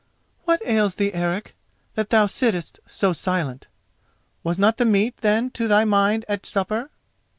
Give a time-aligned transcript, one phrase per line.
[0.45, 1.53] "What ails thee, Eric,
[1.93, 3.67] that thou sittest so silent?
[4.41, 6.89] Was not the meat, then, to thy mind at supper?"